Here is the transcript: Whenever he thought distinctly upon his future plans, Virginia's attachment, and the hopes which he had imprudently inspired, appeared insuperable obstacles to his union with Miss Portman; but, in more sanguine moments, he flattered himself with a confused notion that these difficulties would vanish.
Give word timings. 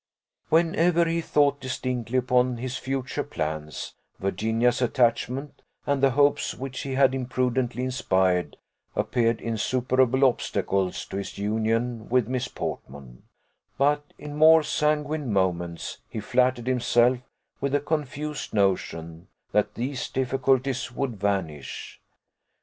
Whenever 0.49 1.05
he 1.05 1.21
thought 1.21 1.61
distinctly 1.61 2.17
upon 2.17 2.57
his 2.57 2.75
future 2.75 3.21
plans, 3.23 3.93
Virginia's 4.17 4.81
attachment, 4.81 5.61
and 5.85 6.01
the 6.01 6.09
hopes 6.09 6.55
which 6.55 6.79
he 6.79 6.95
had 6.95 7.13
imprudently 7.13 7.83
inspired, 7.83 8.57
appeared 8.95 9.39
insuperable 9.39 10.25
obstacles 10.25 11.05
to 11.05 11.17
his 11.17 11.37
union 11.37 12.09
with 12.09 12.27
Miss 12.27 12.47
Portman; 12.47 13.21
but, 13.77 14.03
in 14.17 14.35
more 14.35 14.63
sanguine 14.63 15.31
moments, 15.31 15.99
he 16.09 16.19
flattered 16.19 16.65
himself 16.65 17.19
with 17.59 17.75
a 17.75 17.79
confused 17.79 18.55
notion 18.55 19.27
that 19.51 19.75
these 19.75 20.09
difficulties 20.09 20.91
would 20.91 21.17
vanish. 21.19 22.01